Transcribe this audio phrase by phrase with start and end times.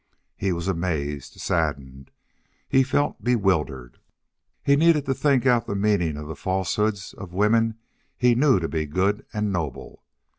[0.35, 2.09] He was amazed, saddened.
[2.67, 3.99] He felt bewildered.
[4.63, 7.75] He needed to think out the meaning of the falsehoods of women
[8.17, 10.01] he knew to be good and noble.